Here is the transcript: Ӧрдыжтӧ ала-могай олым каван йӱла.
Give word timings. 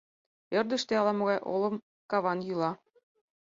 Ӧрдыжтӧ 0.57 0.93
ала-могай 1.01 1.39
олым 1.53 1.75
каван 2.11 2.39
йӱла. 2.47 2.71